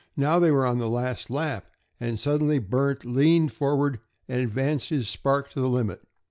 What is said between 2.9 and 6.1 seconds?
leaned forward and advanced his spark to the limit.